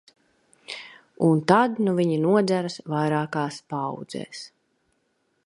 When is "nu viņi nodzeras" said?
1.89-2.79